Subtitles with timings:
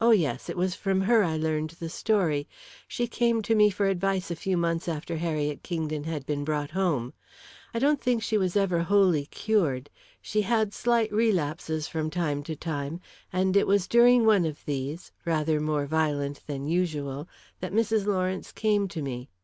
[0.00, 2.48] "Oh, yes; it was from her I learned the story.
[2.88, 6.72] She came to me for advice a few months after Harriet Kingdon had been brought
[6.72, 7.14] home.
[7.72, 9.90] I don't think she was ever wholly cured.
[10.20, 13.00] She had slight relapses from time to time,
[13.32, 17.28] and it was during one of these, rather more violent than usual,
[17.60, 18.06] that Mrs.
[18.06, 19.28] Lawrence came to me.